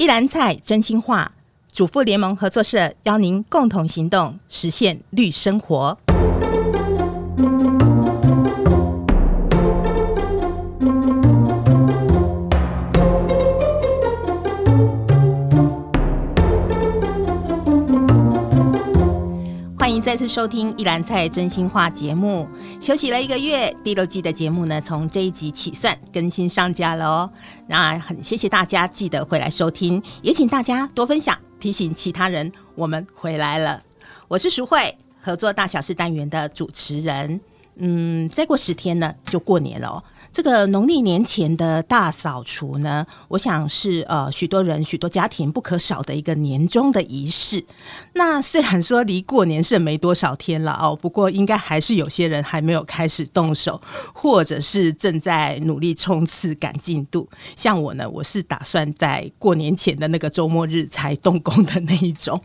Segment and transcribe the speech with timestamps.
[0.00, 1.32] 一篮菜真心话，
[1.72, 5.98] 主妇联盟合作社邀您共同行动，实现绿生活。
[20.18, 22.48] 次收听《一篮菜真心话》节目。
[22.80, 27.30] 休息了一个月，第六季的节目呢，从这一集起算更新上架了哦。
[27.68, 33.80] 那很谢谢大家记得回来收听，也请大家多分享，提醒其他人我们回来了。
[34.26, 37.40] 我是淑慧，合作大小事单元的主持人。
[37.76, 40.02] 嗯，再过十天呢，就过年了哦。
[40.32, 47.64] 这个农历年前的大扫除呢，我想是呃许多人、许多家庭不可少的一个年终的仪式。
[48.14, 53.80] 那虽然说离过年是没多少天了哦，不过应该还是有些人还没有开始动手，
[54.12, 57.28] 或者是正在努力冲刺赶进度。
[57.56, 62.40] 像我呢，我是打算在过年前的那个周末日才动工的那一种。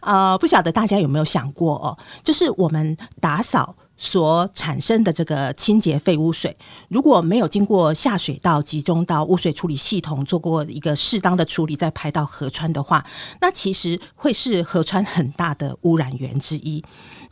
[0.00, 3.74] 呃，不晓得大家有没有想过哦，就是我们打扫。
[4.02, 6.56] 所产生的这个清洁废污水，
[6.88, 13.06] 如果没有经过下水道集中到污水处理系统做过一个适当的处理，再排到河川的话，
[13.40, 16.82] 那其实会是河川很大的污染源之一。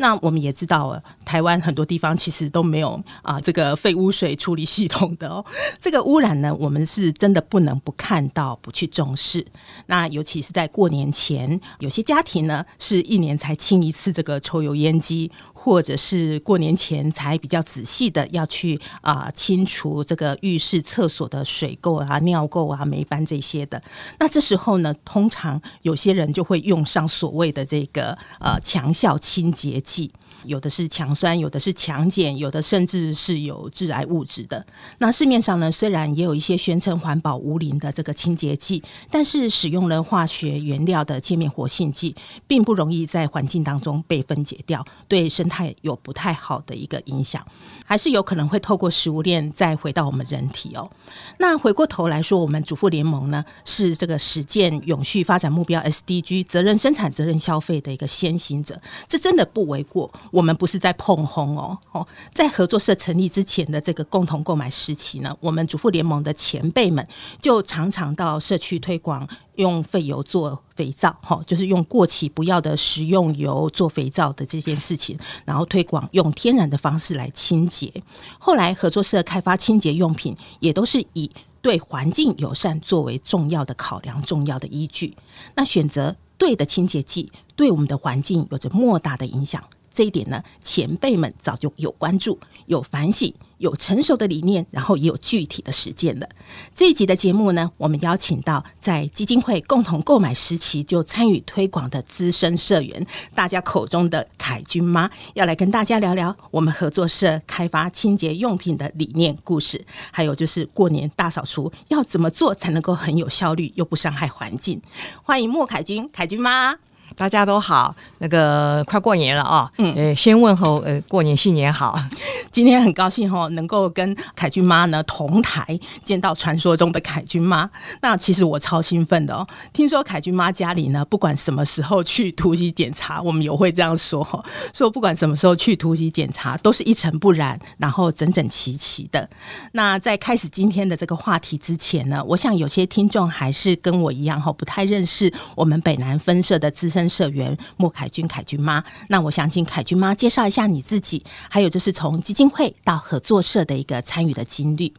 [0.00, 5.44] 那我们也知道，台湾很多地方其实都没有啊这个废污水处理系统的哦。
[5.78, 9.46] 这个污染呢，我们是真的不能不看到、不去重视。
[9.86, 15.30] 那尤其是在过年前，有些家庭呢是一年才清一次这个抽油烟机。
[15.62, 23.82] 或者是过年前才比较仔细的要去啊、清除这个浴室、厕所的水垢啊、尿垢啊、霉斑这些的。
[24.18, 30.12] 那这时候呢，通常有些人就会用上所谓的这个呃强效清洁剂。
[30.44, 34.64] 有的是强酸，有的是强碱，有的甚至是有致癌物质的。
[34.98, 42.14] 那市面上呢，虽然也有一些宣称环保无磷的这个清洁剂，但是使用了化学原料的界面活性剂，
[42.46, 47.44] 并不容易在环境当中被分解掉，对生态有不太好的一个影响，
[47.84, 50.90] 还是有可能会透过食物链再回到我们人体哦。
[51.38, 60.10] 那回过头来说，我们主妇联盟呢，是这个实践永续发展目标 SDG 责任生产、责任消费的一个先行者，这真的不为过。
[60.30, 67.06] 我们不是在碰红哦哦，在合作社成立之前的这个共同购买时期呢，我们主妇联盟的前辈们
[67.40, 77.92] 就常常到社区推广用废油做肥皂，哈，就是用过期不要的食用油做肥皂的这件事情，然后推广用天然的方式来清洁。
[78.38, 81.30] 后来合作社开发清洁用品，也都是以
[81.60, 85.16] 对环境友善作为重要的考量、重要的依据。
[85.54, 89.62] 那选择对的清洁剂，对我们的环境有着莫大的影响。
[90.00, 96.26] 这一点呢，前辈们早就有关注、有反省、有成熟的理念，然后也有具体的实践了。
[96.74, 114.80] 这一集的节目呢，我们邀请到在基金会共同购买时期就参与推广的资深社员，大家口中的凯君妈，要来跟大家聊聊我们合作社开发清洁用品的理念故事，还有就是过年大扫除要怎么做才能够很有效率又不伤害环境。
[115.22, 116.89] 欢迎莫凯君，凯君妈。
[117.20, 122.00] 大家都好，那个快过年了啊，嗯，呃，先问候呃，过年新年好。
[122.50, 127.68] 今天很高兴哈，能够跟凯君妈呢同台见到传说中的凯君妈。
[128.00, 134.42] 那其实我超兴奋的哦，听说凯君妈家里呢，不管什么时候去突击检查，我们有会这样说哈，
[134.72, 139.28] 说不管什么时候去突击检查，都是一尘不染，然后整整齐齐的。
[139.72, 148.82] 那在开始今天的这个话题之前呢，我想有些听众还是跟我一样哈，不太认识我们北南分社的资深社员莫凯君、凯君妈。
[149.08, 154.94] 那我想请凯君妈介绍一下你自己，还有就是从基金会到合作社的一个参与的经历。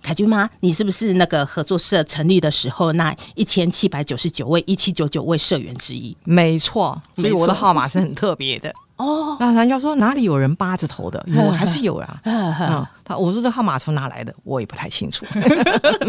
[0.00, 6.16] 凯君妈，你是不是那个合作社成立的时候那一千七百九十九位一七九九位社员之一？
[6.22, 9.36] 没错，所以我的号码是很特别的哦。
[9.40, 11.20] 那人家说哪里有人八字头的？
[11.26, 12.20] 有还是有啊？
[12.24, 14.32] 嗯，他我说这号码从哪来的？
[14.44, 15.26] 我也不太清楚，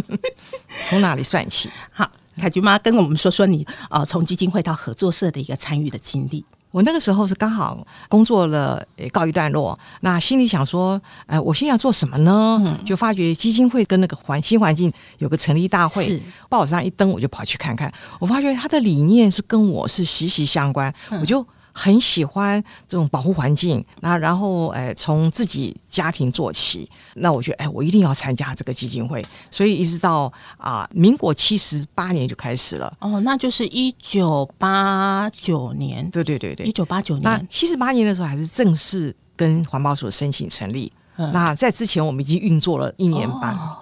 [0.87, 1.67] 从哪里算起？
[1.91, 2.07] 好。
[2.39, 6.43] 凯菊妈跟我们说说你呃从基金会到合作社的一个参与的经历。
[6.71, 12.61] 我那个时候是刚好工作了，告一段落，那心里想说，哎、呃，我现在要做什么呢？
[12.63, 17.91] 嗯、就发觉基金会跟那个环新环境有个成立大会，是报纸上一登，我就跑去看看。
[18.19, 21.45] 我发觉他的理念是跟我是息息相关，嗯、我就。
[21.71, 32.93] 很喜欢这种保护环境，那然后哎，从自己家庭做起，那我觉得哎，我一定要参加这个基金会，所以一直到啊，民国七十八年就开始了。
[32.99, 36.09] 哦，那就是一九八九年。
[36.09, 37.23] 对对对对，一九八九年。
[37.23, 40.91] 那七十八年的时候还是正式跟环保署申请成立。
[41.17, 43.77] 嗯、那在之前我们已经运作了一年半，哦、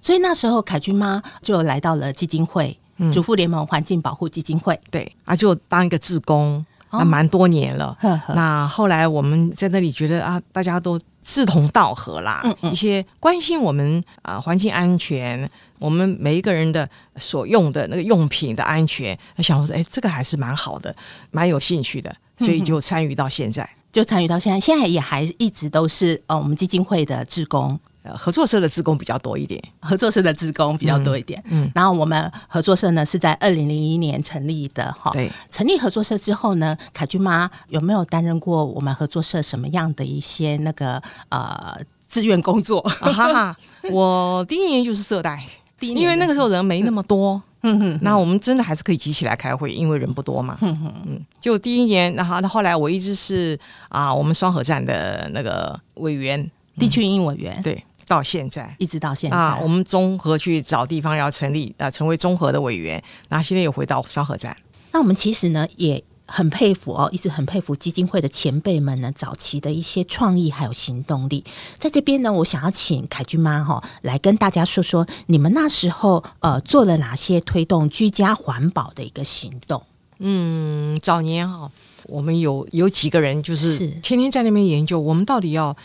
[0.00, 2.78] 所以那时候凯君妈就来到了基金会。
[3.12, 7.96] 主妇联盟环境保护基金会，对啊，就当一个志工，那蛮多年了。
[8.02, 15.48] 哦、那后来我们在那里觉得啊，大家都志同道合啦，嗯嗯、一些关心我们啊环境安全，
[15.78, 20.94] 我们每一个人的所用的那个用品的安全，想说哎，这个还是蛮好的，
[21.30, 27.78] 蛮有兴趣的，所以就参与到现在，嗯、就参与到现在，现在也还一直都是呃我们基金会的职工。
[28.16, 31.42] 合作社的职工比较多一点， 合作社的职工比较多一点。
[31.46, 35.10] 嗯，嗯然后我们合作社呢是在二零零一年成立的哈。
[35.12, 41.76] 对，成立合作社之后呢，凯君妈有没有担任过我们合作社什么样的一些那个呃
[42.08, 42.80] 志愿工作？
[43.00, 43.56] 啊、哈哈，
[43.90, 45.42] 我第一年就是社代，
[45.78, 47.40] 第一年因为那个时候人没那么多。
[47.62, 50.56] 嗯哼，那我们真的还是可以集起来开会，因为人不多嘛。
[50.60, 53.58] 嗯哼嗯，就第一年，然后那后来我一直是
[53.88, 57.60] 啊，我们双河站的那个委员，地区运营委员。
[57.64, 57.82] 对。
[58.08, 64.56] 到现在，一直到现在啊，我们综合去找地方要成立啊，成为综合的委员，然后现在又回到双河站。
[64.92, 71.44] 那我们其实呢也很佩服哦，一直很佩服基金会的前辈们呢，早期的一些创意还有行动力。
[71.78, 79.84] 在这边呢，我想要请凯君妈哈来跟大家说说，你们那时候呃做了哪些推动居家环保的一个行动？
[80.18, 81.70] 嗯，早年哈。
[82.08, 85.76] 我们有有几个人，就是天天在那边研究，我们到底要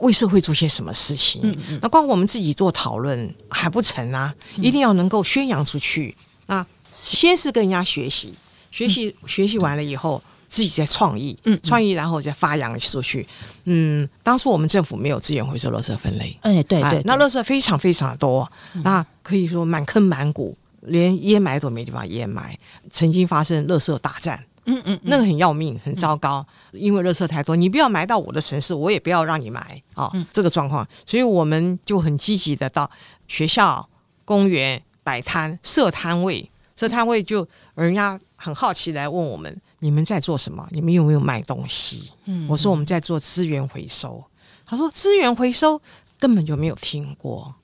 [0.00, 1.40] 为社会做些什么事情？
[1.42, 6.14] 嗯嗯，那光我们自己做讨论还不成啊，一定要能够宣扬出去。
[6.46, 8.34] 那先是跟人家学习，
[8.70, 13.26] 学习学习完了以后，自己再创意，嗯，创意然后再发扬出去。
[13.64, 18.50] 嗯，当初我们政府没有资源回收垃圾分类，哎，对对，那垃圾非常非常的多，
[18.84, 22.58] 那可以说满坑满谷，连掩埋都没地方掩埋，
[22.90, 24.44] 曾经发生垃圾大战。
[24.64, 29.60] 嗯嗯，那个很要命，很糟糕，嗯、因为垃圾太多，你不要埋到我的城市，我也不要让你埋
[29.94, 32.90] 啊，哦、这个状况，所以我们就很积极的到
[33.26, 33.88] 学校、
[34.24, 40.68] 公园摆摊、设摊位，设摊位就人家很好奇来问我们，你们在做什么？
[40.70, 42.12] 你们有没有卖东西？
[42.26, 44.22] 嗯，我说我们在做资源回收，
[44.66, 45.80] 他说资源回收
[46.18, 47.54] 根本就没有听过。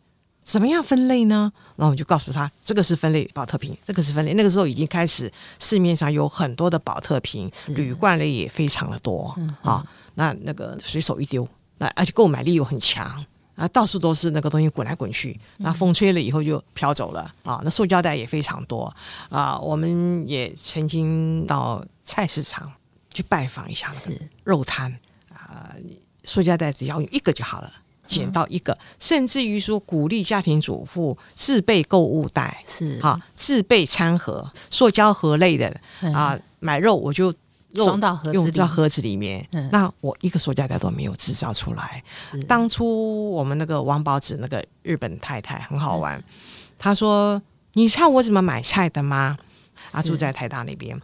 [0.46, 1.52] 怎么样分类呢？
[1.74, 4.32] 然后我就告诉他，这个是分类保特瓶，这个是分类。
[4.34, 9.84] 那个时候已经开始市面上有很多的保特瓶，铝罐类也非常的多啊。
[10.14, 11.46] 那那个随手一丢，
[11.78, 13.26] 那而且购买力又很强
[13.56, 17.60] 啊，到处都是那个东西滚来滚去，那风吹了以后就飘走了啊。
[17.64, 18.94] 那塑胶袋也非常多
[19.28, 19.58] 啊。
[19.58, 22.72] 我们也曾经到菜市场
[23.12, 24.96] 去拜访一下，是肉摊
[25.28, 25.74] 啊，
[26.22, 27.72] 塑胶袋只要用一个就好了。
[28.06, 37.32] 捡到一个，嗯、甚至于说鼓励家庭主妇自备购物袋，是哈，自备餐盒、塑胶盒类的、嗯、啊，买肉我就
[37.74, 39.46] 装到盒子里用到盒子里面。
[39.52, 42.02] 嗯、那我一个塑胶袋都没有制造出来。
[42.48, 46.22] 当初我们那个王宝子那个日本太太很好玩，
[46.78, 47.42] 她、嗯、说
[47.74, 49.36] ：“你猜我怎么买菜的吗？”
[49.92, 50.98] 啊住在台大那边，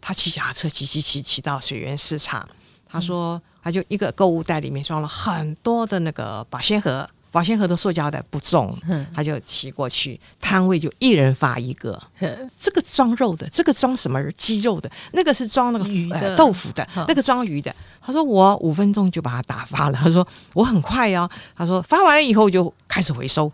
[0.00, 2.48] 她骑脚踏车骑骑骑骑到水源市场，
[2.88, 3.36] 她说。
[3.36, 8.72] 嗯他就一个购物袋里面装了很多的那个保鲜盒，保鲜盒的塑胶袋不重，
[9.12, 12.00] 他就骑过去，摊位就一人发一个，
[12.56, 17.74] 这个装肉的，这个装什么鸡肉的，那个是装那个鱼的、呃、豆腐的，那个装鱼的。
[18.00, 23.50] 他说我五分钟就把它打发了，他说我很快哦，他说发完了以后就开始回收，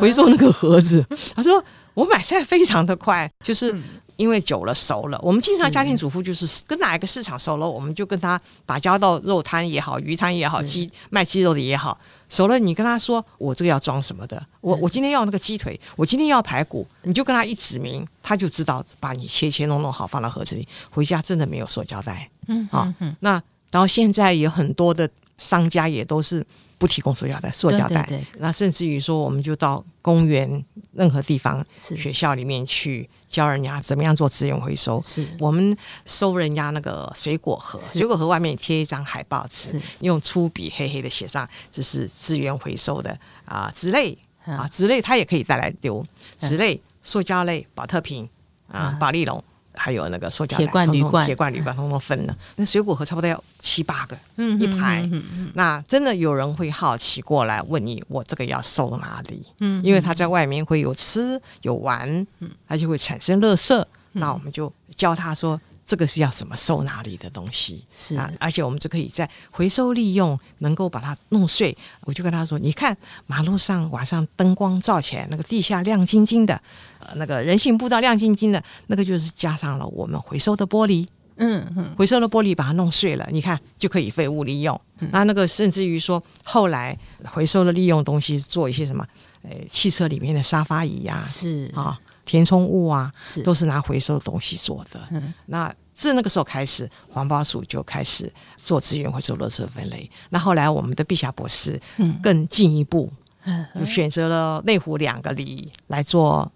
[0.00, 1.06] 回收那个盒子。
[1.36, 1.64] 他说
[1.94, 3.72] 我买菜非常的快，就是。
[4.16, 22.30] 因为久了熟了，我们经常家庭主妇就是跟哪一个市场熟了，我们就跟他打交道，肉摊也好，鱼摊也好，鸡卖鸡肉的也好，熟了，你跟他说我这个要装什么的，我我今天要那个鸡腿，我今天要排骨，你就跟他一指明，他就知道把你切切弄弄好放到盒子里，回家真的没有塑胶袋。
[22.46, 22.86] 嗯，好，
[23.20, 26.46] 那然后现在有很多的商家也都是
[26.84, 30.62] 不提供塑胶袋，塑胶袋，那甚至于说我们就到公园
[30.92, 33.08] 任何地方，学校里面去。
[33.26, 35.02] 教人家怎么样做资源回收。
[35.04, 35.26] 是。
[35.40, 35.76] 我们
[36.06, 46.06] 收人家那个水果盒，水果盒外面贴一张海报纸，用粗笔黑黑的写上这是资源回收的啊纸类啊纸类，它也可以带来丢
[46.38, 48.28] 纸类、塑胶类、保特瓶
[48.68, 49.42] 啊、保丽龙。
[49.74, 52.36] 还有那个塑胶铁罐铝罐，铁罐铝罐通通分了。
[52.56, 55.08] 那水果盒差不多要七八个，嗯，一排。
[55.54, 59.46] 那真的有人会好奇过来问你，我这个要收哪里？
[59.60, 62.08] 嗯，因为他在外面会有吃有玩，
[62.40, 63.84] 嗯，他就会产生垃圾。
[64.12, 65.60] 那我们就教他说。
[65.86, 71.76] 这个是要什么收哪里的东西是啊，而且我们就可以在回收利用，能够把它弄碎。
[72.02, 76.58] 我就跟他说：“你看马路上晚上灯光照起来，那个地下亮晶晶的，
[77.00, 81.06] 呃，那个人行步道亮晶晶的，那个就是加上了我们回收的玻璃。
[81.36, 84.80] 嗯嗯，回收的玻璃把它弄碎了，你看就可以废物利用。
[85.00, 89.04] 嗯、那那个甚至于说后来回收的利用东西做一些什么，
[89.42, 93.42] 呃，汽车里面的沙发椅呀、啊，是啊。”填充物啊，是。
[93.42, 95.00] 都是拿回收的东西做的。
[95.10, 100.10] 嗯，那自那个时候开始，环保署就开始做资源回收、垃圾分类。
[100.30, 101.80] 那后来我们的碧霞博士
[102.22, 103.12] 更进一步，
[103.44, 106.50] 嗯，就选择了内湖两个里来做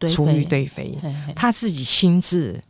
[0.00, 0.96] 厨余堆肥，
[1.34, 2.62] 他自己亲自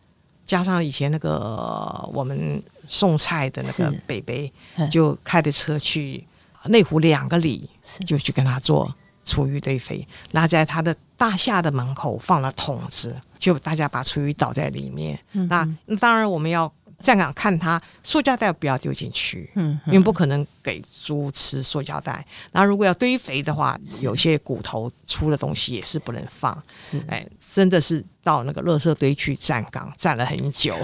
[0.47, 4.53] 加上以前那个我们送菜的那个北北，
[4.91, 6.27] 就开着车去
[6.67, 7.69] 内湖两个里，
[8.07, 8.95] 就去跟他做。
[9.25, 15.19] 厨余堆肥，那在他的大厦的门口放了桶子，就大家把厨余倒在里面。
[15.33, 16.73] 嗯、那当然我们要
[17.05, 22.27] 站岗看他，塑胶袋不要丢进去，嗯，因为不可能给猪吃塑胶袋。
[22.53, 26.61] 那如果要堆肥的话，有些骨头粗的东西也是不能放。
[26.83, 28.03] 是，哎，真的是。
[28.25, 30.75] 到那个垃圾堆去站岗，站了很久。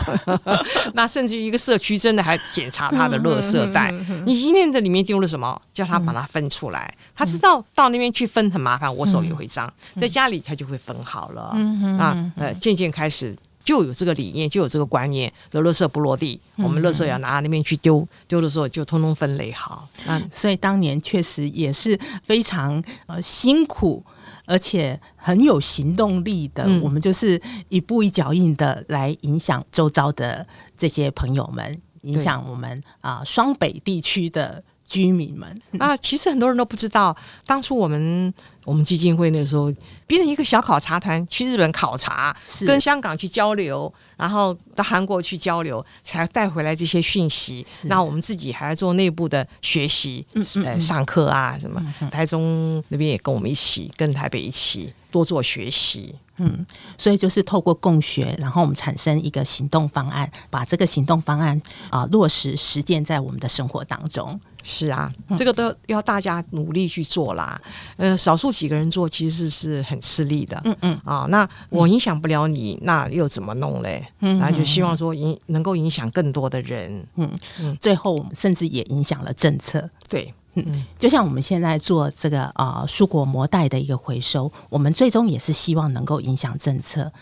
[0.92, 3.90] 那甚至于一个社区真的还检查他的垃圾袋，
[4.26, 5.58] 你今天在里面丢了什么？
[5.72, 6.94] 叫他把它分出来。
[7.16, 9.72] 他知道到那边去分很麻烦，我手也会脏。
[9.98, 11.54] 在家里他就会分好了。
[11.96, 19.88] 那呃，渐渐开始就有这个理念，就有这个观念，的垃圾不落地，我们垃圾要拿到那边去丢，丢的时候就通通分类好。
[20.06, 24.04] 嗯，所以当年确实也是非常呃辛苦。
[24.46, 30.44] 而且很有行动力的，嗯、我们就是一步一脚印的来影响周遭的
[30.76, 35.62] 这些朋友们，影响我们啊双北地区的居民们。
[35.70, 37.16] 那其实很多人都不知道，
[37.46, 39.72] 当初我们我们基金会那时候
[40.08, 43.92] 编了一个小考察团去日本考察，是跟香港去交流。
[44.16, 47.64] 然后到韩国去交流，才带回来这些讯息。
[47.84, 51.82] 那我们自己还要做内部的学习，嗯嗯嗯呃，上课啊什么。
[52.10, 56.14] 台中那边也跟我们一起，跟台北一起多做学习。
[56.36, 56.66] 嗯，
[56.98, 64.40] 所以就是透过共学，然后我们产生一个行动方案，把这个行动方案啊、呃、落实实践在我们的生活当中。
[64.62, 67.60] 是啊，这个都要大家努力去做啦。
[67.96, 70.60] 呃，少数几个人做其实是很吃力的。
[70.64, 74.06] 嗯嗯啊，那我影响不了你，嗯、那又怎么弄嘞？
[74.20, 77.06] 嗯，那就希望说影能够影响更多的人。
[77.16, 79.88] 嗯嗯，最后我们甚至也影响了政策。
[80.08, 87.12] 对，嗯，就像我们现在做这个啊、呃、蔬果膜袋的一个回收，我们最终也是希望能够影响政策。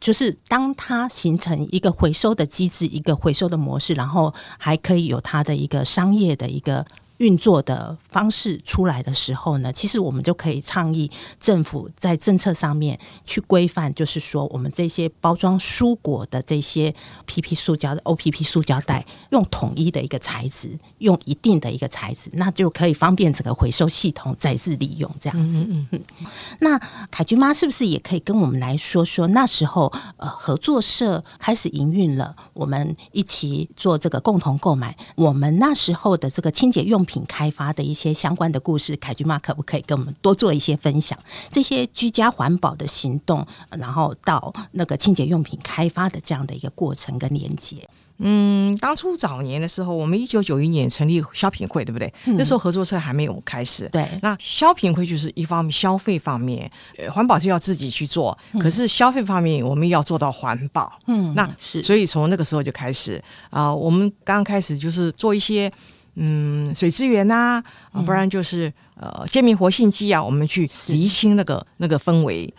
[0.00, 6.86] 就是当它形成一个回收的机制，一个回收的模式，然后还可以有它的一个商业的一个。
[7.18, 16.94] 运作的方式出来的时候呢，其实我们就可以倡议政府在政策上面去规范，就是说我们这些包装蔬果的这些
[17.26, 25.60] PP 塑胶的 OPP 塑胶袋，用统一的一个材质，用一定的一个材质，那就可以方便整个回收系统再次利用这样子。
[25.62, 26.26] 嗯嗯嗯。
[26.60, 26.78] 那
[27.10, 41.18] 凯君妈是不是也可以跟我们来说说那时候呃合作社开始营运了，我们一起做这个共同购买，我们那时候的这个清洁用品开发的一些相关的故事，凯君妈可不可以跟我们多做一些分享？
[41.50, 47.76] 这些居家环保的行动，然后到那个清洁用品开发的这样的一个过程跟连接。
[48.20, 52.12] 嗯，当初早年的时候，我们一九九一年成立消品会，对不对？
[52.24, 53.88] 嗯、那时候合作社还没有开始。
[53.90, 60.98] 对，那消品会就是一方面消费方面，呃，环保是要自己去做，嗯、可是消费方面我们要做到环保。
[61.06, 65.72] 嗯，那是所以从那个时候就开始啊、呃，我们刚开始就是做一些。
[66.20, 72.52] 嗯，水资源呐、啊，啊，不然就是呃，贱民活性剂啊，我们去厘清那个那个氛围，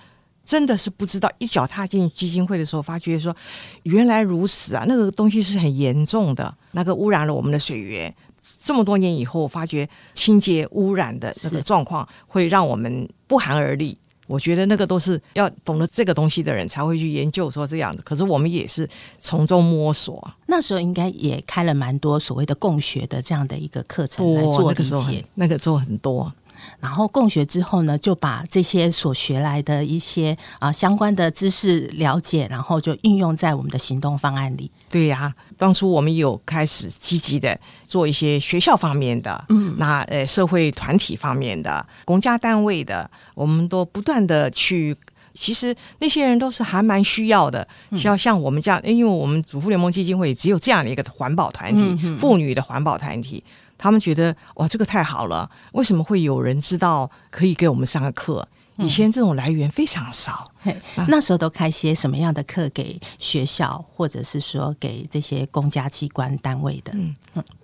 [0.45, 1.29] 真的是不知道。
[1.39, 3.35] 一脚踏进基金会的时候，发觉说
[3.83, 8.15] 原来如此啊，那个东西是很严重的，那个污染了我们的水源。
[8.61, 13.97] 这么多年以后，发觉清洁污染的那个状况，会让我们不寒而栗。
[14.29, 20.25] 我觉得那个都是要懂得这个东西的人才会去研究说这样子，可是我们也是从中摸索。
[20.45, 26.31] 那时候应该也开了蛮多所谓的共学的这样的一个课程来做理解，那个做很多。
[26.79, 34.71] 然后共学之后呢，就把这些所学来的一些啊相关的知识了解，然后就运用在我们的行动方案里。
[34.89, 44.95] 对呀、啊，当初我们有开始积极的做一些学校方面的，嗯，那呃社会团体方面的、公家单位的，我们都不断的去。
[45.31, 53.41] 其实那些人都是还蛮需要的，需要像我们这样，因为我们主妇联盟基金会只有这样的一个环保团体，妇女的环保团体。
[53.79, 55.49] 他们觉得哇，这个太好了！
[55.71, 58.47] 为什么会有人知道可以给我们上个课？
[58.77, 60.51] 以前这种来源非常少。
[60.63, 66.93] 嗯啊、那时候都开些什么样的课给学校，或者是说给这些公家机关单位的？
[66.93, 67.15] 嗯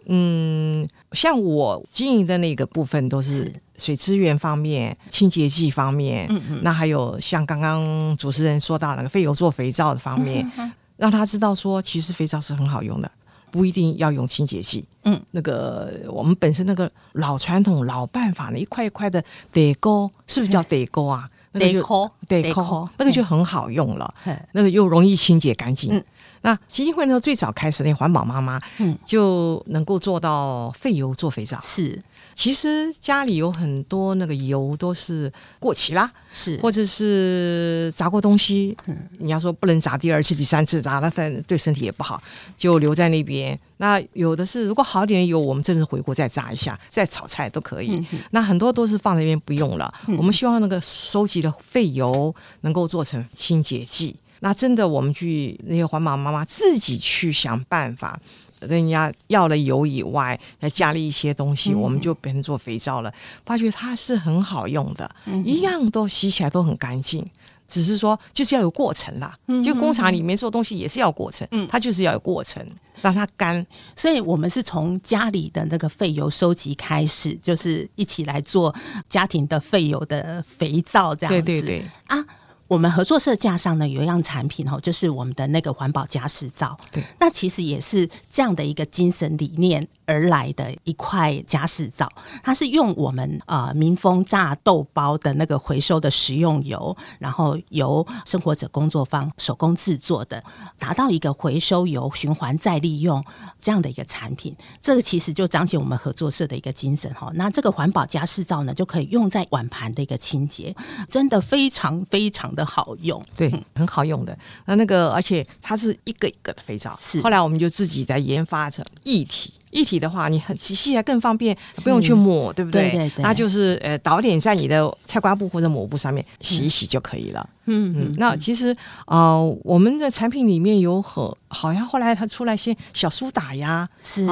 [0.07, 6.27] 嗯，像我经营的那个部分都是水资源方面、清洁剂方面。
[6.29, 13.09] 嗯嗯，那还有像刚刚主持人说到那个废油做肥皂的方面，嗯、让他知道说，其实肥皂是很好用的。
[13.55, 21.29] 不一定要用清洁剂，嗯，那个我们本身那个老传统老办法呢，一块一块的得勾，是不是叫得勾啊？
[21.53, 21.79] 那个就
[22.27, 24.13] Deco，那个就很好用了，
[24.51, 26.03] 那个又容易清洁干净。
[26.41, 31.57] 那基金会呢，最早开始那环保妈妈，嗯，就能够做到废油做肥皂。
[31.63, 32.03] 是，
[32.35, 42.21] 其实家里有很多那个油都是过期啦，是，或者是炸过东西，嗯，你要说不能炸第二次、第三次炸，那但对身体也不好，
[42.57, 43.57] 就留在那边。
[43.77, 47.95] 那有的是，如果好点的油，我们真的是回锅再炸一下，再炒菜都可以。
[48.11, 49.93] 嗯、那很多都是放在那边不用了。
[50.07, 54.13] 嗯、我们希望那个收集的废油能够做成清洁剂。
[54.41, 58.19] 那真的，我们去那些环保妈妈自己去想办法，
[58.59, 63.13] 跟人家要了油以外，再加了一些东西，嗯、我们就变成做肥皂了。
[63.45, 67.25] 发觉它是很好用的，嗯、一样都洗起来都很干净。
[67.67, 69.35] 只是说，就是要有过程啦。
[69.47, 72.63] 嗯、就工厂里面做东西也是要过程，嗯，它就是要有过程，
[73.01, 73.65] 让它干。
[73.95, 78.73] 所以我们是从家里的那个废油收集开始，就是一起来做
[79.09, 81.41] 家庭的废油的肥皂，这样子。
[81.41, 82.23] 对对对啊。
[82.67, 86.75] 我们合作社架上呢，有一样产品哦，就是我们的那个环保加湿皂。
[86.91, 92.11] 对，那其实也是这样的一个精神理念而来的一块加湿皂。
[92.41, 100.41] 它是用我们呃民丰榨豆包的那个回收的食用油，然后由生活者工作坊手工制作的，
[100.79, 103.23] 达到一个回收油循环再利用
[103.59, 104.55] 这样的一个产品。
[104.81, 107.29] 这个其实就彰显我们合作社的一个精神哈。
[107.35, 110.73] 那这个环保加湿皂呢，就可以用在碗盘的一个清洁，
[111.09, 112.45] 真的非常非常。
[112.55, 114.37] 的好用，对，很好用的。
[114.65, 116.95] 那那个，而且它是一个一个的肥皂。
[117.01, 119.51] 是，后来我们就自己在研发成一体。
[119.75, 122.89] 液体的话，你很洗起来更方便，不用去抹，对不对？
[122.89, 123.23] 对对对。
[123.23, 127.49] 那就是呃，倒点在你的菜瓜布或者抹布上面洗一洗就可以了。
[127.65, 128.13] 嗯嗯。
[128.17, 134.25] 那其实呃，我们的产品里面有很，好像后来它出来些小苏打呀，是。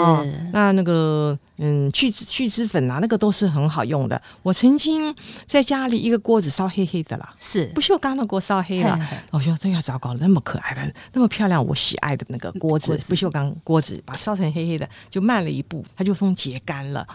[0.51, 4.19] 那那个嗯，去脂去脂粉啊，那个都是很好用的。
[4.41, 8.99] 我曾经在家里一个锅子烧黑黑的啦，是不锈钢的锅烧黑了。
[9.29, 15.43] 我说这要糟糕，那么可爱的，那么漂亮，我喜爱的那个锅子，不锈钢锅子，把烧成黑黑的，就慢。
[15.43, 17.05] 了一步，它就风结干了。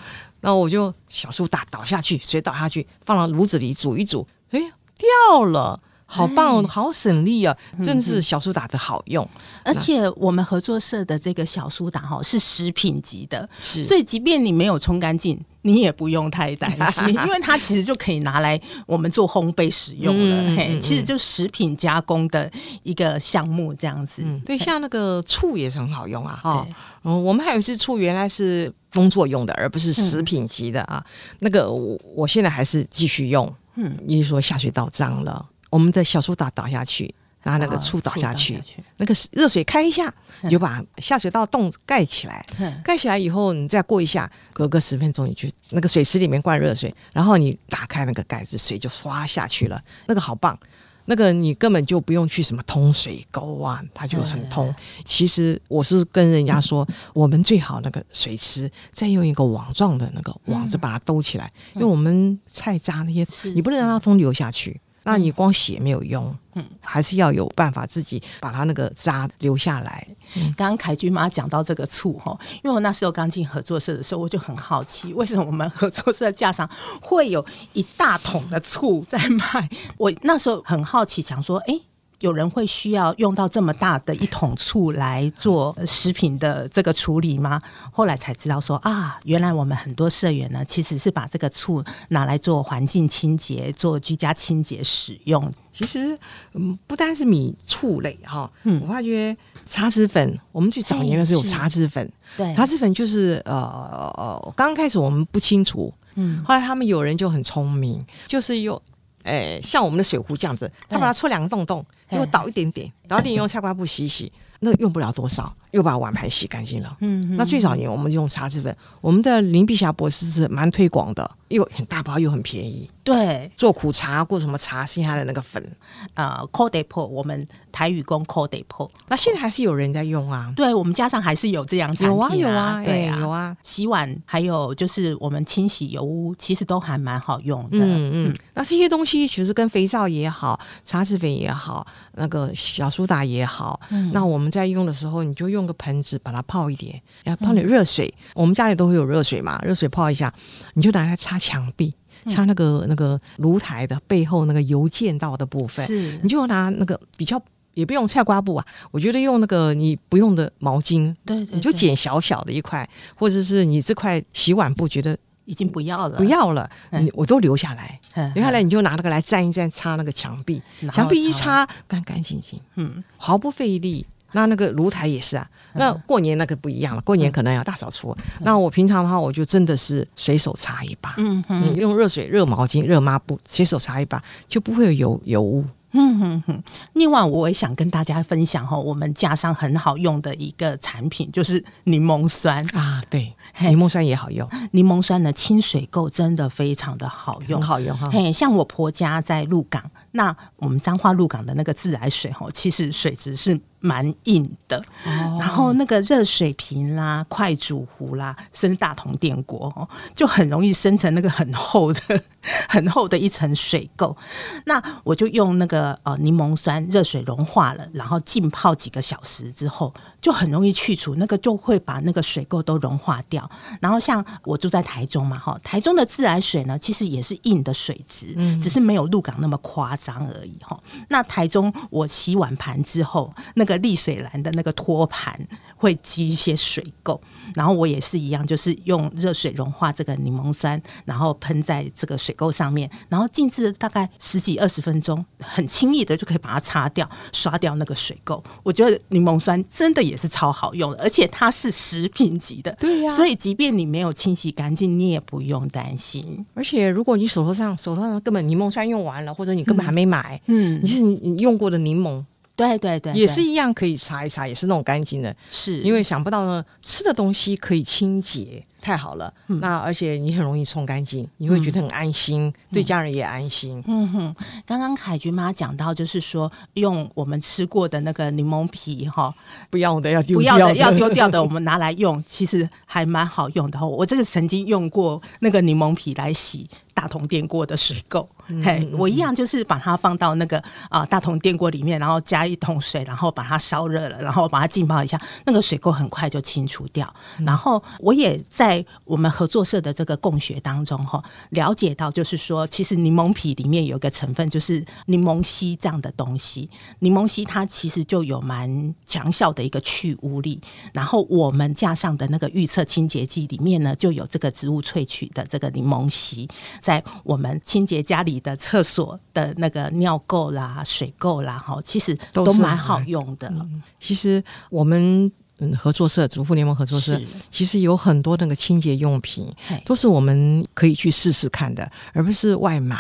[0.43, 4.61] 然后我就小苏打倒下去，水倒下去，放到炉子里煮一煮，哎，
[4.99, 5.81] 掉了。
[6.11, 7.55] 好棒，好省力啊！
[7.85, 9.29] 真是小苏打的好用，
[9.63, 20.57] 而且我们合作社的这个小苏打哈是食品级的，是，所以即便你没有冲干净，你也不用太担心， 因为它其实就可以拿来我们做烘焙使用了。
[20.57, 22.51] 嘿，其实就食品加工的
[22.85, 24.25] 一个项目这样子。
[24.47, 26.41] 对，像那个醋也是很好用啊。
[26.43, 26.67] 哈，
[27.05, 31.05] 嗯，我们还有一支醋原来是工作用的，而不是食品级的啊。
[31.41, 33.47] 那个我我现在还是继续用。
[33.75, 35.47] 嗯，因为说下水道脏了。
[35.71, 38.61] 我们的小苏打倒下去，拿那个醋倒下去，
[38.97, 42.45] 那个热水开一下，你就把下水道洞盖起来。
[42.59, 49.81] 嗯、盖起来以后，你再过一下，隔个十分钟，你去那个水池里面灌热水，然后你打开那个盖子，水就刷下去了。
[50.07, 50.59] 那个好棒，
[51.05, 54.69] 那个你根本就不用去什么通水沟啊，它就很通。
[54.69, 64.81] 嗯、其实我是跟人家说，嗯、我们最好那个水池再用一个网状的那个网子把它兜起来，嗯、因为我们菜渣那些，是你不能让它通流下去。
[65.11, 70.07] 那你光写没有用，嗯，还是要有办法自己把它那个渣留下来。
[70.37, 76.69] 嗯、刚刚凯君妈讲到这个醋哈，因为我那时候刚进合作社的时候，我就很好奇，为什么我们合作社架上
[77.01, 79.69] 会有一大桶的醋在卖？
[79.97, 81.83] 我那时候很好奇，想说，哎、欸。
[82.21, 87.63] 有人会需要用到这么大的一桶醋来做食品的这个处理吗？
[87.93, 95.51] 后来才知道说啊，原来我们很多社员呢，其实是把这个醋拿来做环境清洁、做居家清洁使用。
[95.73, 96.19] 其实，
[96.55, 108.81] 嗯，不单是米醋类哈，嗯，我发觉茶籽粉，我们最早年的时候有茶籽粉，对，茶籽粉就是呃呃，刚刚开始我们不清楚，嗯，后来他们有人就很聪明，就是用。
[109.25, 116.97] 哎，像我们的水壶这样子，他把它戳两个洞洞，结果倒一点点，倒一点用擦瓜布洗洗，那用不了多少，又把碗盘洗干净了。
[117.01, 122.91] 嗯，那最早年我们用茶籽粉，我们的林碧霞博士是蛮推广的，又很大包又很便宜。
[123.05, 125.65] 对，做苦茶或什么茶，剩下的那个粉，
[126.13, 130.53] 呃 Codepo 我们台语工 Codepo 那现在还是有人在用啊。
[130.55, 133.57] 对，我们家上还是有这样产品，有啊有啊，对啊有啊。
[133.63, 137.79] 洗碗还有就是我们清洗油污，其实都还蛮好用的。
[137.79, 138.37] 嗯嗯。
[138.53, 148.13] 那这些东西其实跟肥皂也好，茶籽粉也好，那个小苏打也好，嗯那我们在用的时候，你就用个盆子把它泡一点，然后泡点热水。
[148.35, 150.33] 我们家里都会有热水嘛，热水泡一下，
[150.75, 151.95] 你就拿来擦墙壁。
[152.27, 156.19] 擦那个那个炉台的背后那个油溅到的部分，是。
[156.21, 157.41] 你就拿那个比较
[157.75, 168.01] 也不用菜瓜布啊，我觉得用那个你不用的毛巾，对，对，对，你就剪小小的一块，或者是你这块洗碗布觉得已经不要了，不要了，你我都留下来，
[168.35, 170.61] 留下来你就拿那个来蘸一蘸，擦那个墙壁，
[170.93, 174.05] 墙壁一擦干干净净，嗯，毫不费力。
[174.33, 178.17] 那那个炉台也是啊，那过年那个不一样了，过年可能要大扫除。
[178.41, 185.65] 那我平常的话，我就真的是随手擦一把，嗯嗯，用热水、热毛巾、热抹布随手擦一把，就不会有油油污。
[185.93, 186.63] 嗯哼哼，
[186.93, 198.07] 另外我也想跟大家分享哈，我们家上很好用的一个产品就是柠檬酸啊，对，柠檬酸也好用，柠檬酸的清水垢真的非常的好用，很好用哈。
[198.13, 203.59] 嘿，像我婆家在鹿港，那我们彰化鹿港的那个自来水哈，其实水质是。
[203.81, 212.01] 蛮硬的，哦、然后那个热水瓶啦、快煮壶啦，甚至大铜电锅哦，就很容易生成那个很厚的、
[212.69, 214.17] 很厚的一层水垢。
[214.65, 223.49] 那我就用那个呃柠檬酸，热水融化了，然后浸泡几个小时之后，就很容易去除，那个就会把那个水垢都融化掉。
[223.81, 230.79] 然后像我住在台中嘛，哈，台中的自来水呢，其实也是硬的水质，嗯、只是没有鹿港那么夸张而已哈。
[231.09, 235.39] 那台中我洗碗盘之后，那个沥水篮的那个托盘
[235.77, 237.21] 会积一些水垢，
[237.55, 248.43] 然后我也是一样，就是用热水融化这个柠檬酸，然后喷在这个水垢上面，然后静置大概十几二十分钟，很轻易的就可以把它擦掉、刷掉那个水垢。
[248.63, 253.15] 我觉得柠檬酸真的也是超好用的，而且它是食品级的，对呀、啊。
[253.15, 256.45] 所以即便你没有清洗干净，你也不用担心。
[256.55, 262.25] 而且如果你手头上手头上根本柠檬酸用完了，或者你根本还没买，嗯，你是你用过的柠檬。
[262.59, 265.35] 对对对，也是一样可以擦一擦，也是那种干净的。
[265.53, 268.63] 是因为想不到呢，吃的东西可以清洁。
[268.81, 273.83] 太好了，嗯、那而且你很容易冲干净，你会觉得很安心，嗯、对家人也安心。
[273.87, 279.35] 嗯哼，刚刚凯君妈讲到，就是说用我们吃过的那个柠檬皮哈，
[279.69, 283.79] 不要的要丢，不要的要丢掉的，我们拿来用，其实还蛮好用的。
[283.85, 297.13] 我这个曾经用过那个柠檬皮来洗大同电锅的水垢，嗯、嘿，我一样就是把它放到那个啊、呃、大同电锅里面，然后加一桶水，然后把它烧热了，然后把它浸泡一下，那个水垢很快就清除掉。
[297.39, 298.68] 嗯、然后我也在。
[298.69, 306.69] 在我们合作社的这个共学当中，哈，了解到就是说，其实柠檬皮里面有一个成分，就是柠檬烯这样的东西。
[306.99, 310.61] 柠檬烯它其实就有蛮强效的一个去污力。
[310.93, 316.47] 然后我们架上的那个预测清洁剂里面呢，就有这个植物萃取的这个柠檬烯，
[316.79, 323.49] 在我们清洁家里的厕所的那个尿垢啦、水垢啦，哈，其实都蛮好用的。
[323.49, 325.33] 嗯，其实我们。
[325.59, 329.53] 嗯，合作社主妇联盟合作社其实有很多那个清洁用品，
[329.85, 332.97] 都是我们可以去试试看的，而不是外买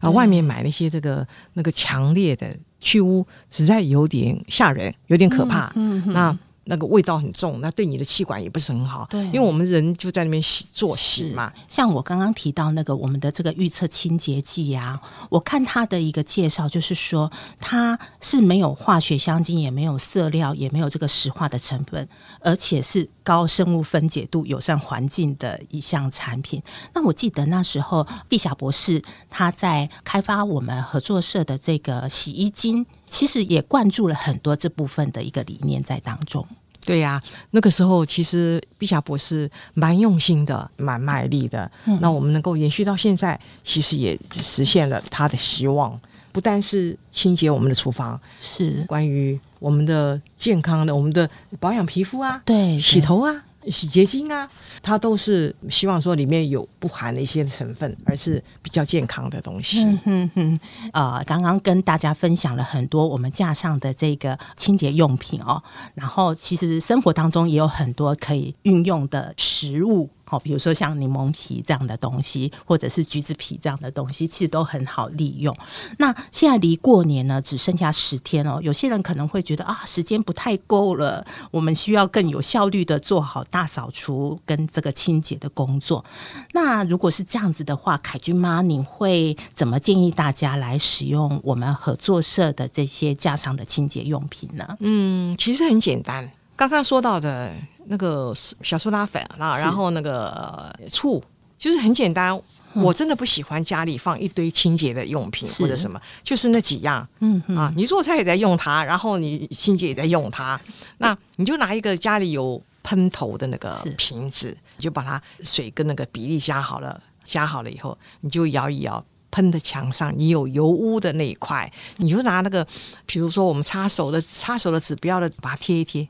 [0.00, 0.08] 啊。
[0.08, 5.72] 对外面买那些这个那个强烈的去污，实在有点吓人，有点可怕。
[5.76, 6.38] 嗯，嗯那。
[6.66, 9.06] 那个味道很重，那对你的气管也不是很好。
[9.10, 11.52] 对，因为我们人就在那边洗做洗嘛。
[11.68, 15.00] 像我刚刚提到那个我们的这个预测清洁剂呀，
[15.30, 22.08] 我看它的一个介绍就是说，它是没有化学香精，也没有色料，也没有这个石化的成分，
[22.40, 26.62] 而且是高生物分解度、友善环境的一项产品。
[26.94, 32.84] 那我记得那时候碧霞博士他在开发我们合作社的这个洗衣精。
[33.06, 36.46] 其实也灌注了很多这部分的一个理念在当中。
[36.84, 41.68] 对呀、啊，那个时候其实碧霞博士蛮用心的，蛮卖力的。
[41.86, 46.00] 嗯、那我们能够延续到现在，其实也实现了他的希望。
[46.30, 53.42] 不但是清洁我们的厨房，是关于我们的健康的，我们的保养皮肤啊，对，对洗头啊。
[53.70, 54.48] 洗洁精啊，
[54.82, 59.84] 它都是希望说里面有不含的一些成分，而是比较健康的东西。
[59.84, 60.60] 嗯哼哼，
[60.92, 65.62] 呃，刚刚跟大家分享了很多我们架上的这个清洁用品哦，
[65.94, 70.10] 然后其实生活当中也有很多可以运用的食物。
[70.28, 75.56] 好，比如说像柠檬皮这样的东西，或者是橘子皮这样的东西，其实都很好利用。
[75.98, 78.58] 那现在离过年呢，只剩下十天哦。
[78.60, 86.04] 有些人可能会觉得啊，时间不太够了，我们需要更有效率的做好大扫除跟这个清洁的工作。
[86.52, 94.76] 那如果是这样子的话，凯君妈，你会怎么建议大家来使用我们合作社的这些架上的清洁用品呢？
[94.80, 97.54] 嗯，其实很简单，刚刚说到的。
[97.88, 101.22] 那个小苏打粉啊，然后那个醋，
[101.58, 102.40] 就是很简单。
[102.82, 107.08] 我真的不喜欢家里放一堆清洁的用品或者什么，就是那几样。
[107.20, 110.60] 嗯啊，你做菜也在用它，然后你清洁也在用它。
[110.98, 122.66] 那你就拿一个家里有喷头的那个瓶子，你就把它水跟那个比例加好了，加好了以后，你就摇一摇，喷的墙上你有油污的那一块，你就拿那个，
[123.06, 126.06] 比如说我们擦手的擦手的纸，不要的把它贴一贴。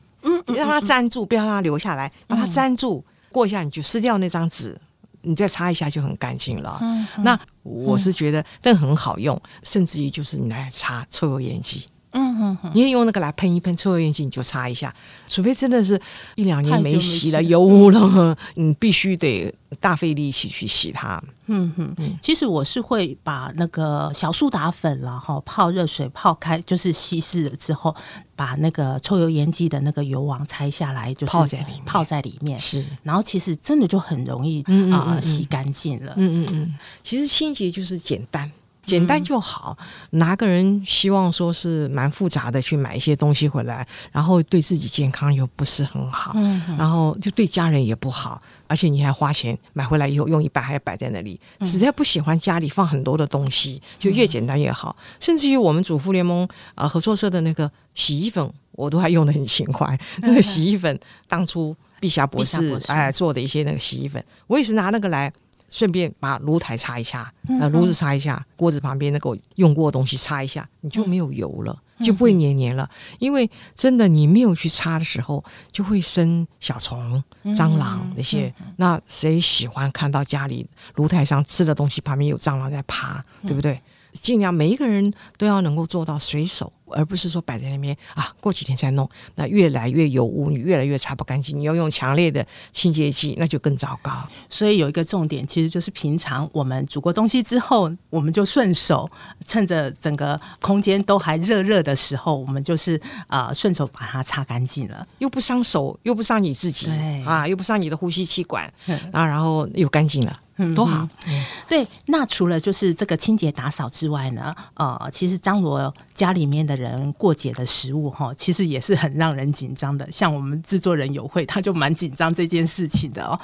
[0.47, 3.03] 嗯，让它粘住，不要让它留下来，把它粘住。
[3.31, 4.79] 过一下你就撕掉那张纸，
[5.21, 6.79] 你再擦一下就很干净了。
[7.19, 11.85] 那我是觉得但很好用，嗯、甚至于就是你来擦抽油烟机。
[12.17, 14.93] 嗯嗯嗯，你也用那个来喷一喷抽油烟机，你就擦一下。
[15.27, 15.99] 除非真的是
[16.35, 21.21] 一两年没洗了，油污了，你必须得大费力气去洗它。
[21.49, 27.95] 嗯哼，其实我是会把那个小苏打粉然后泡热水泡开，就是稀释了之后，
[28.35, 32.59] 把那个抽油烟机的那个油网拆下来，就是泡在里面，泡在里面。
[32.59, 36.13] 是，然后其实真的就很容易啊、嗯嗯嗯呃、洗干净了。
[36.17, 38.51] 嗯嗯嗯，其实清洁就是简单。
[38.87, 39.77] 简单就好，
[40.11, 54.95] 哪个人希望说是蛮复杂的去买一些东西回来，然后对自己健康又不是很好，嗯、然后就对家人也不好，而且你还花钱买回来以后用一半还要摆在那里，实在不喜欢家里放很多的东西，就越简单越好。
[54.97, 59.99] 嗯、甚至于我们主妇联盟啊、呃、合作社的那个洗衣粉，我都还用的很勤快。
[60.21, 60.97] 那个洗衣粉
[61.27, 65.29] 当初碧霞博士哎做的一些那个洗衣粉，我也是拿那个来。
[65.69, 72.89] 顺便把炉台擦一下，呃，炉子擦一下，锅子旁边那个用过的东西擦一下，你就没有油了，就不会黏黏了。
[73.19, 78.53] 因为真的，你没有去擦的时候，就会生小虫、蟑螂那些。
[78.77, 83.81] 那谁喜欢看到家里炉台上吃的东西旁边有蟑螂在爬，对不对？
[84.13, 86.71] 尽量每一个人都要能够做到随手。
[86.91, 91.57] 而不是说摆在那边啊，过几天再弄，那越来越油污，你越来越擦不干净。
[91.57, 94.27] 你要用强烈的清洁剂，那就更糟糕。
[94.49, 99.09] 所以有一个重点，其实就是平常我们煮过东西之后，我们就顺手
[99.45, 108.71] 趁着整个空间都还热热的时候，我们就是啊、呃、顺手把它擦干净了，又不伤手，又不伤你自己，对啊，又不伤你的呼吸气管，
[109.11, 110.41] 啊，然后又干净了。
[110.75, 111.85] 多好，嗯、对。
[112.07, 120.07] 那除了就是这个清洁打扫之外呢，呃，其实张罗家里面的人过节的食物哈，其实也是很让人紧张的。
[120.11, 123.39] 像我们制作人友会，他就蛮紧张这件事情的哦。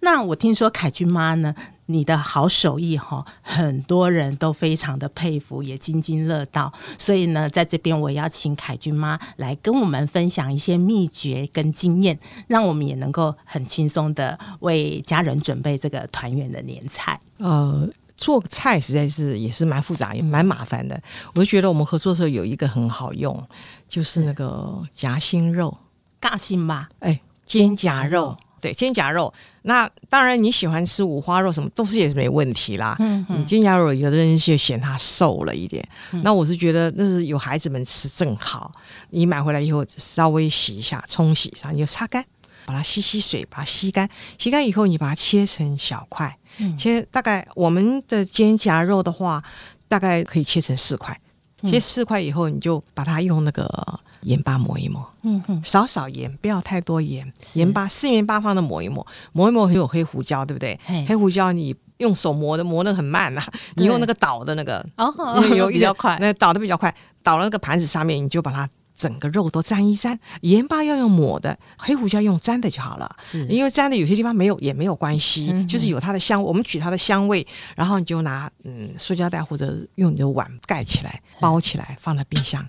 [0.00, 1.54] 那我听说凯君妈呢，
[1.86, 6.72] 你的好手艺哈，很多人都非常的佩服，也津津乐道。
[6.96, 17.20] 所以呢，在这边我也要请凯君妈来跟我们分享一些秘诀跟经验，让我们也能够很轻松的为家人准备这个团圆的年菜。
[17.38, 17.88] 呃，
[18.18, 21.00] 做菜实在是也是蛮复杂，也蛮麻烦的。
[21.32, 23.42] 我就觉得我们合作的时候有一个很好用，
[23.88, 25.78] 就是那个夹心肉，
[26.20, 26.90] 夹心吧？
[26.98, 28.36] 哎，肩胛肉。
[28.60, 32.96] 对，肩胛肉，那当然你喜欢吃五花肉什么，都是也是没问题啦。
[32.98, 38.72] 嗯嗯，你肩胛肉有的人就嫌它瘦了一点，嗯、那我是觉得那是有孩子们吃正好。
[39.10, 42.24] 你买回来以后稍微洗一下，冲洗一下，你就擦干，
[42.66, 44.10] 把它吸吸水，把它吸干。
[44.38, 49.42] 吸干以后，你把它切成小块，嗯、切大概我们的肩胛肉的话，
[49.88, 51.18] 大概可以切成四块。
[51.62, 54.00] 切四块以后，你就把它用那个。
[54.22, 57.32] 盐巴磨一磨，嗯哼，少少盐，不要太多盐。
[57.54, 60.76] 盐巴四面八方的磨一磨，磨一磨，很有黑胡椒，对不对？
[61.06, 65.14] 黑胡椒你用手磨的磨的很慢呐、啊，你用那个捣的那个，哦，
[65.54, 66.92] 有 比较快，那捣的比较快，
[67.22, 68.68] 捣了那个盘子上面，你就把它
[68.98, 70.18] 整个肉都沾一沾。
[70.42, 73.16] 盐巴要用抹的，黑胡椒用沾的就好了。
[73.22, 82.68] 是，因为沾的有些地方没有也没有关系，嗯、就是有它的香，我们取它的香味，然后你就拿嗯塑胶袋或者用你的碗盖起来，包起来，放在冰箱。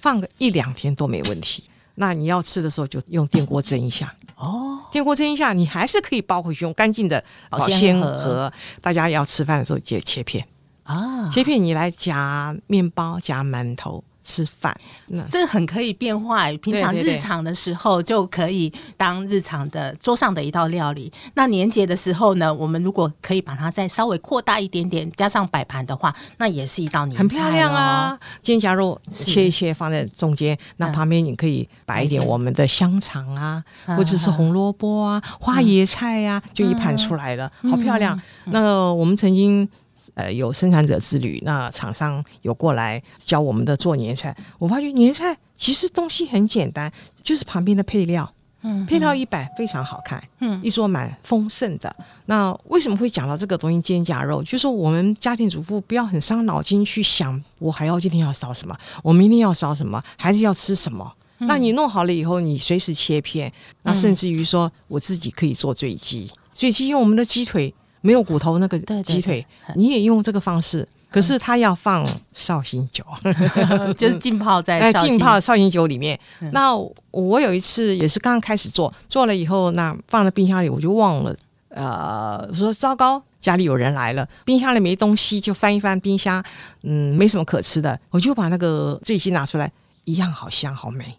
[0.00, 1.64] 放个一两天都没问题。
[1.96, 8.52] 那你要吃的时候就用电锅蒸一下哦，电锅蒸一下，你还是可以包回去，用干净的保鲜盒。
[8.80, 10.46] 大家要吃饭的时候就切片
[10.84, 14.04] 啊，切片你来夹面包、夹馒头。
[14.26, 16.50] 吃饭，那这很可以变化。
[16.60, 21.12] 平常日常的时候就可以当日常的桌上的一道料理。
[21.34, 28.18] 那年节的时候呢，我们如果可以把它再稍微扩大一点点，加上摆盘的话，那也是一道年菜，哦，很漂亮啊！
[28.42, 38.20] 肩胛肉切一切放在中间，那旁边你可以摆一点我们的香肠啊，嗯、或者是红萝卜啊、嗯、花椰菜呀、啊，就一盘出来了，嗯、好漂亮。
[38.46, 39.68] 嗯、那我们曾经。
[40.16, 44.34] 呃，有生产者之旅，那厂商有过来教我们的做年菜。
[44.58, 46.90] 我发觉年菜其实东西很简单，
[47.22, 51.94] 就是旁边的配料，嗯，配料一摆非常好看，嗯，一桌蛮丰盛的。
[52.24, 54.42] 那为什么会讲到这个东西肩胛肉？
[54.42, 61.12] 就是我们家庭主妇不要很伤脑筋去想，我还要今天要烧什么，我明天要烧什么，孩子要吃什么？
[61.40, 63.52] 嗯、那你弄好了以后，你随时切片，
[63.82, 67.74] 那甚至于说我自己可以做醉鸡，醉鸡用我们的鸡腿。
[68.06, 73.04] 没有骨头那个鸡腿，对对对，你也用这个方式，可是它要放绍兴酒，
[73.98, 76.18] 就是浸泡在浸泡绍兴酒里面。
[76.40, 76.70] 嗯、那
[77.10, 81.34] 我有一次也是刚刚开始做，做了以后，那放在冰箱里，我就忘了，
[81.70, 86.42] 呃，说糟糕，家里有人来了，冰箱里没东西，就翻一翻冰箱，
[86.82, 89.70] 嗯，没什么可吃的，我就把那个醉鸡拿出来，
[90.06, 91.14] 一样好香好美，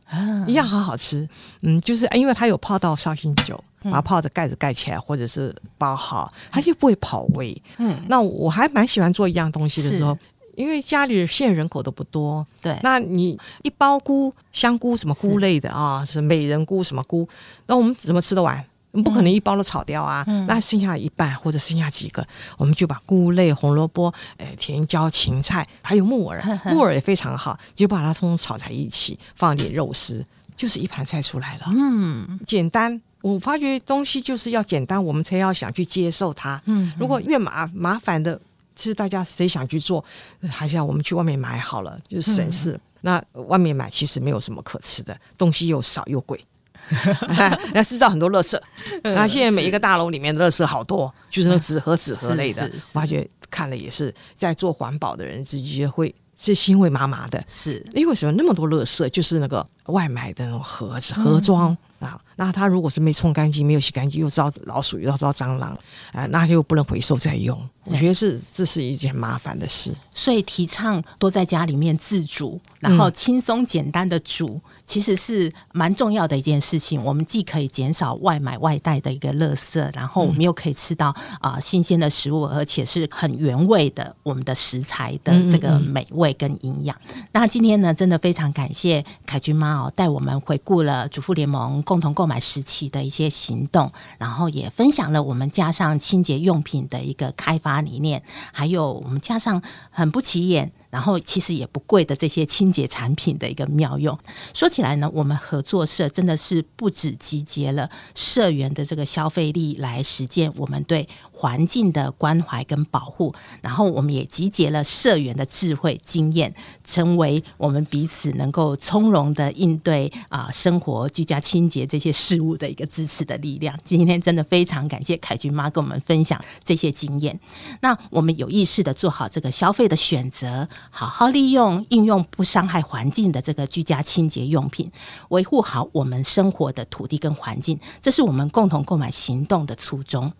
[0.47, 1.27] 一样好好吃。
[1.61, 7.61] 嗯，就是因为它有泡到绍兴酒，把它泡着盖子盖起来，或者是包好，它就不会跑味。
[7.77, 10.17] 嗯，那我还蛮喜欢做一样东西的时候，
[10.55, 17.27] 因为家里现在人口都不多，对，那你一包菇、香菇什么菇类的啊，是美人菇什么菇，
[17.65, 18.65] 那我们怎么吃得完？
[19.03, 20.23] 不可能一包都炒掉啊！
[20.27, 22.25] 嗯、那剩下一半或者剩下几个，
[22.57, 31.65] 我们就把菇类、红萝卜、呃、甜椒、芹菜，还有木耳，木耳也非常好，就把它通通炒在一起，放点肉丝，就是一盘菜出来了。
[31.67, 33.01] 嗯，简单。
[33.23, 36.61] 我发觉东西就是要简单，我们才要想去接受它。
[36.65, 38.39] 嗯，如果越麻麻烦的，
[38.75, 40.05] 其实大家谁想去做，
[40.47, 42.73] 还是要我们去外面买好了，就是省事。
[42.73, 46.39] 嗯、那外面买其实没有什么可吃的，东西又少又贵。
[47.73, 48.59] 那制造很多垃圾，
[49.03, 57.43] 那现在每一个大楼里面的垃圾好多，就是那纸盒、纸盒类的，发觉看了也是在做环保的人自己会是欣慰麻麻的。
[57.47, 59.07] 是，因为什么那么多垃圾？
[59.09, 65.77] 就是那个外买的那种盒子盒装啊，那它如果是没冲干净、没有洗干净，又招老鼠，又招蟑螂
[66.13, 67.57] 啊，那又不能回收再用。
[67.85, 69.95] 我觉得是这是一件麻烦的事。
[70.13, 74.61] 所以提倡多在家里面自煮，然后轻松简单的煮。
[74.87, 81.09] 其实是蛮重要的一件事情，我们既可以减少外买外带的一个垃圾，然后我们又可以吃到
[81.41, 86.95] 啊、呃、新鲜的食物，而且是很原味的我们的食材的这个美味跟营养。
[87.03, 98.23] 嗯嗯嗯，那今天呢，真的非常感谢凯君妈哦，带我们回顾了主妇联盟共同购买时期的一些行动，然后也分享了我们加上清洁用品的一个开发理念，
[98.53, 100.71] 还有我们加上很不起眼。
[100.97, 104.17] 然后其实也不贵的这些清洁产品的一个妙用。
[104.51, 113.31] 说起来呢，我们合作社真的是不止集结了社员的这个消费力来实践我们对环境的关怀跟保护，
[113.61, 116.51] 然后我们也集结了社员的智慧经验，
[116.83, 123.77] 成为我们彼此能够从容的应对啊、生活居家清洁这些事物的一个支持的力量。
[123.83, 127.39] 今天真的非常感谢凯君妈跟我们分享这些经验。
[127.81, 130.67] 那我们有意识的做好这个消费的选择。
[130.89, 134.91] 好好利用、应用不伤害环境的这个居家清洁用品，
[135.29, 140.31] 维护好我们生活的土地跟环境，这是我们共同购买行动的初衷。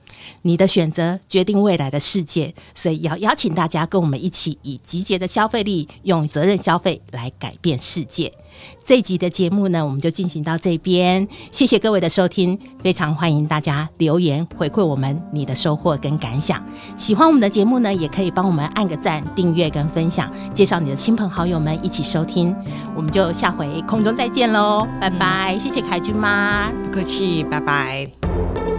[0.42, 8.34] 你的选择决定未来的世界，所以要邀请大家跟我们一起，以集结的消费力，用责任消费来改变世界。
[8.84, 11.28] 这一集的节目呢，我们就进行到这边。
[11.52, 16.64] 谢谢各位的收听，非常欢迎大家留言回馈我们你的收获跟感想。
[16.98, 22.56] 喜欢我们的节目呢，也可以帮我们按个赞、订阅跟分享，介绍你的亲朋好友们一起收听。
[22.96, 25.58] 我们就下回空中再见喽，拜拜！
[25.60, 28.77] 谢谢凯君妈，不客气，拜拜。